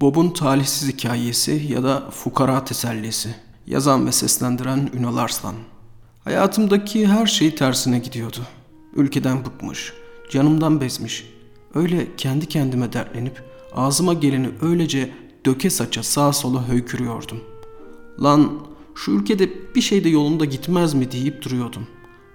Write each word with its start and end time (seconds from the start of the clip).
Bob'un 0.00 0.30
talihsiz 0.30 0.88
hikayesi 0.88 1.66
ya 1.68 1.82
da 1.82 2.10
fukara 2.10 2.64
tesellisi. 2.64 3.34
Yazan 3.66 4.06
ve 4.06 4.12
seslendiren 4.12 4.90
Ünal 4.94 5.16
Arslan. 5.16 5.54
Hayatımdaki 6.24 7.06
her 7.06 7.26
şey 7.26 7.54
tersine 7.54 7.98
gidiyordu. 7.98 8.38
Ülkeden 8.96 9.44
bıkmış, 9.44 9.92
canımdan 10.30 10.80
bezmiş. 10.80 11.26
Öyle 11.74 12.16
kendi 12.16 12.46
kendime 12.46 12.92
dertlenip 12.92 13.42
ağzıma 13.74 14.14
geleni 14.14 14.50
öylece 14.62 15.10
döke 15.46 15.70
saça 15.70 16.02
sağa 16.02 16.32
sola 16.32 16.68
höykürüyordum. 16.68 17.40
Lan 18.22 18.52
şu 18.94 19.10
ülkede 19.10 19.74
bir 19.74 19.80
şey 19.80 20.04
de 20.04 20.08
yolunda 20.08 20.44
gitmez 20.44 20.94
mi 20.94 21.12
deyip 21.12 21.44
duruyordum. 21.44 21.86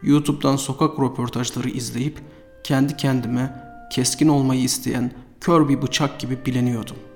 YouTube'dan 0.02 0.55
sokak 0.55 1.00
röportajları 1.00 1.70
izleyip 1.70 2.20
kendi 2.64 2.98
kendime 2.98 3.64
keskin 3.91 4.27
olmayı 4.27 4.61
isteyen 4.61 5.11
kör 5.41 5.70
bir 5.70 5.82
bıçak 5.82 6.20
gibi 6.20 6.45
bileniyordum.'' 6.45 7.12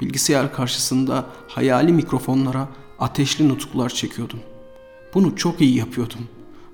Bilgisayar 0.00 0.52
karşısında 0.52 1.26
hayali 1.48 1.92
mikrofonlara 1.92 2.68
ateşli 2.98 3.48
nutuklar 3.48 3.88
çekiyordum. 3.88 4.40
Bunu 5.14 5.36
çok 5.36 5.60
iyi 5.60 5.76
yapıyordum. 5.76 6.28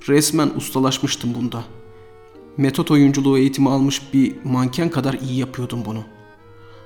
Resmen 0.09 0.51
ustalaşmıştım 0.57 1.35
bunda. 1.35 1.65
Metot 2.57 2.91
oyunculuğu 2.91 3.39
eğitimi 3.39 3.71
almış 3.71 4.03
bir 4.13 4.37
manken 4.45 4.91
kadar 4.91 5.15
iyi 5.15 5.39
yapıyordum 5.39 5.85
bunu. 5.85 6.05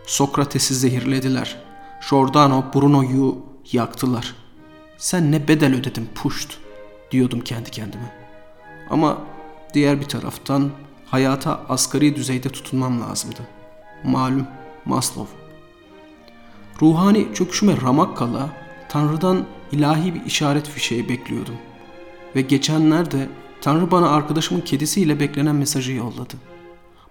Sokrates'i 0.06 0.74
zehirlediler. 0.74 1.62
Giordano 2.10 2.64
Bruno'yu 2.74 3.38
yaktılar. 3.72 4.34
Sen 4.98 5.32
ne 5.32 5.48
bedel 5.48 5.74
ödedin 5.74 6.08
puşt 6.14 6.58
diyordum 7.10 7.40
kendi 7.40 7.70
kendime. 7.70 8.14
Ama 8.90 9.18
diğer 9.74 10.00
bir 10.00 10.08
taraftan 10.08 10.70
hayata 11.06 11.60
asgari 11.68 12.16
düzeyde 12.16 12.48
tutunmam 12.48 13.00
lazımdı. 13.00 13.40
Malum 14.04 14.46
Maslow 14.84 15.39
Ruhani 16.82 17.26
çöküşüme 17.34 17.80
ramak 17.80 18.16
kala 18.16 18.50
Tanrı'dan 18.88 19.46
ilahi 19.72 20.14
bir 20.14 20.24
işaret 20.24 20.68
fişeği 20.68 21.08
bekliyordum. 21.08 21.54
Ve 22.36 22.40
geçenlerde 22.40 23.28
Tanrı 23.60 23.90
bana 23.90 24.10
arkadaşımın 24.10 24.60
kedisiyle 24.60 25.20
beklenen 25.20 25.56
mesajı 25.56 25.92
yolladı. 25.92 26.34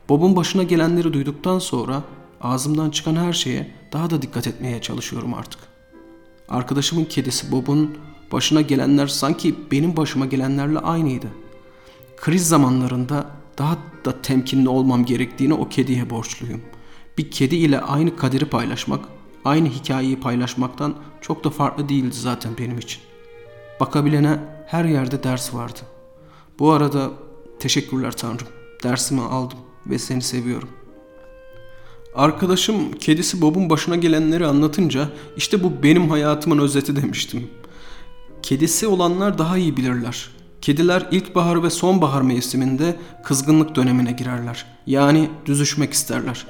Bob'un 0.10 0.36
başına 0.36 0.64
gelenleri 0.64 1.14
duyduktan 1.14 1.60
sonra 1.60 2.04
ağzımdan 2.42 2.90
çıkan 2.90 3.16
her 3.16 3.34
şeye 3.34 3.72
daha 3.94 4.10
da 4.10 4.22
dikkat 4.22 4.48
etmeye 4.48 4.82
çalışıyorum 4.82 5.34
artık. 5.34 5.60
Arkadaşımın 6.50 7.06
kedisi 7.06 7.52
Bob'un 7.52 7.98
başına 8.32 8.62
gelenler 8.62 9.08
sanki 9.08 9.56
benim 9.72 9.98
başıma 9.98 10.26
gelenlerle 10.26 10.80
aynıydı. 10.80 11.28
Kriz 12.18 12.48
zamanlarında 12.48 13.26
daha 13.58 13.78
da 14.06 14.22
temkinli 14.22 14.70
olmam 14.70 15.06
gerektiğini 15.06 15.54
o 15.54 15.70
kediye 15.70 16.10
borçluyum. 16.10 16.62
Bir 17.18 17.32
kedi 17.32 17.56
ile 17.56 17.82
aynı 17.82 18.16
kaderi 18.16 18.46
paylaşmak 18.46 19.19
aynı 19.46 19.68
hikayeyi 19.68 20.20
paylaşmaktan 20.20 20.96
çok 21.22 21.44
da 21.44 21.50
farklı 21.50 21.90
değildi 21.90 22.16
zaten 22.16 22.52
benim 22.58 22.78
için. 22.78 23.02
Bakabilene 23.80 24.40
her 24.66 24.86
yerde 24.86 25.24
ders 25.24 25.54
vardı. 25.54 25.80
Bu 26.60 26.72
arada 26.72 27.10
teşekkürler 27.60 28.12
Tanrım. 28.12 28.48
Dersimi 28.84 29.22
aldım 29.22 29.58
ve 29.88 30.00
seni 30.00 30.22
seviyorum. 30.22 30.70
Arkadaşım 32.16 32.92
kedisi 32.92 33.42
Bob'un 33.42 33.70
başına 33.70 33.96
gelenleri 33.96 34.46
anlatınca 34.46 35.10
işte 35.38 35.64
bu 35.64 35.84
benim 35.84 36.10
hayatımın 36.10 36.60
özeti 36.60 36.96
demiştim. 36.96 37.48
Kedisi 38.42 38.88
olanlar 38.88 39.38
daha 39.38 39.58
iyi 39.58 39.78
bilirler. 39.78 40.30
Kediler 40.62 41.08
ilkbahar 41.12 41.64
ve 41.64 41.70
sonbahar 41.70 42.22
mevsiminde 42.22 43.00
kızgınlık 43.24 43.76
dönemine 43.76 44.12
girerler. 44.12 44.66
Yani 44.88 45.30
düzüşmek 45.46 45.94
isterler. 45.94 46.48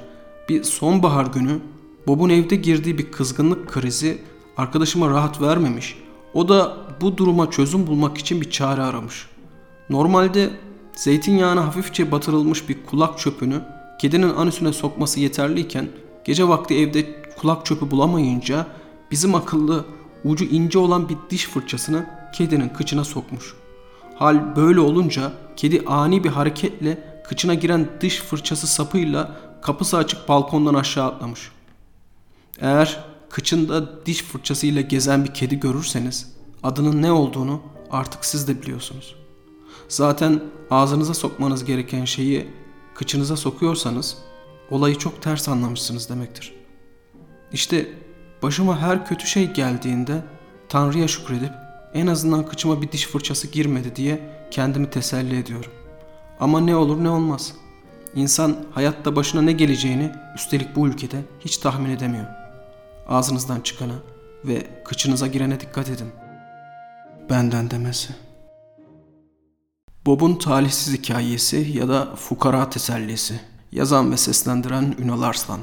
Bir 0.48 0.62
sonbahar 0.62 1.26
günü 1.26 1.60
Bob'un 2.06 2.30
evde 2.30 2.56
girdiği 2.56 2.98
bir 2.98 3.12
kızgınlık 3.12 3.68
krizi 3.68 4.18
arkadaşıma 4.56 5.10
rahat 5.10 5.40
vermemiş. 5.40 5.98
O 6.34 6.48
da 6.48 6.76
bu 7.00 7.16
duruma 7.16 7.50
çözüm 7.50 7.86
bulmak 7.86 8.18
için 8.18 8.40
bir 8.40 8.50
çare 8.50 8.82
aramış. 8.82 9.26
Normalde 9.90 10.50
zeytinyağına 10.96 11.66
hafifçe 11.66 12.12
batırılmış 12.12 12.68
bir 12.68 12.76
kulak 12.86 13.18
çöpünü 13.18 13.62
kedinin 14.00 14.34
anüsüne 14.34 14.72
sokması 14.72 15.20
yeterliyken 15.20 15.88
gece 16.24 16.48
vakti 16.48 16.74
evde 16.74 17.22
kulak 17.36 17.66
çöpü 17.66 17.90
bulamayınca 17.90 18.66
bizim 19.10 19.34
akıllı 19.34 19.84
ucu 20.24 20.44
ince 20.44 20.78
olan 20.78 21.08
bir 21.08 21.16
diş 21.30 21.46
fırçasını 21.46 22.06
kedinin 22.34 22.68
kıçına 22.68 23.04
sokmuş. 23.04 23.54
Hal 24.14 24.56
böyle 24.56 24.80
olunca 24.80 25.32
kedi 25.56 25.82
ani 25.86 26.24
bir 26.24 26.30
hareketle 26.30 27.22
kıçına 27.28 27.54
giren 27.54 27.88
diş 28.00 28.20
fırçası 28.20 28.66
sapıyla 28.66 29.36
kapısı 29.62 29.96
açık 29.96 30.28
balkondan 30.28 30.74
aşağı 30.74 31.06
atlamış.'' 31.06 31.59
Eğer 32.60 33.04
kıçında 33.30 34.06
diş 34.06 34.22
fırçasıyla 34.22 34.80
gezen 34.80 35.24
bir 35.24 35.34
kedi 35.34 35.60
görürseniz 35.60 36.32
adının 36.62 37.02
ne 37.02 37.12
olduğunu 37.12 37.62
artık 37.90 38.24
siz 38.24 38.48
de 38.48 38.62
biliyorsunuz. 38.62 39.16
Zaten 39.88 40.42
ağzınıza 40.70 41.14
sokmanız 41.14 41.64
gereken 41.64 42.04
şeyi 42.04 42.50
kıçınıza 42.94 43.36
sokuyorsanız 43.36 44.18
olayı 44.70 44.98
çok 44.98 45.22
ters 45.22 45.48
anlamışsınız 45.48 46.08
demektir. 46.08 46.54
İşte 47.52 47.88
başıma 48.42 48.78
her 48.78 49.06
kötü 49.06 49.26
şey 49.26 49.52
geldiğinde 49.52 50.24
Tanrı'ya 50.68 51.08
şükredip 51.08 51.52
en 51.94 52.06
azından 52.06 52.46
kıçıma 52.46 52.82
bir 52.82 52.92
diş 52.92 53.06
fırçası 53.06 53.46
girmedi 53.46 53.96
diye 53.96 54.20
kendimi 54.50 54.90
teselli 54.90 55.38
ediyorum. 55.38 55.70
Ama 56.40 56.60
ne 56.60 56.76
olur 56.76 57.04
ne 57.04 57.10
olmaz. 57.10 57.52
İnsan 58.14 58.56
hayatta 58.70 59.16
başına 59.16 59.42
ne 59.42 59.52
geleceğini 59.52 60.12
üstelik 60.36 60.76
bu 60.76 60.88
ülkede 60.88 61.22
hiç 61.40 61.56
tahmin 61.56 61.90
edemiyor 61.90 62.39
ağzınızdan 63.10 63.60
çıkana 63.60 63.94
ve 64.44 64.82
kıçınıza 64.84 65.26
girene 65.26 65.60
dikkat 65.60 65.88
edin. 65.88 66.08
Benden 67.30 67.70
demesi. 67.70 68.14
Bob'un 70.06 70.34
talihsiz 70.34 70.94
hikayesi 70.94 71.56
ya 71.56 71.88
da 71.88 72.16
fukara 72.16 72.70
tesellisi. 72.70 73.40
Yazan 73.72 74.12
ve 74.12 74.16
seslendiren 74.16 74.94
Ünal 74.98 75.22
Arslan. 75.22 75.60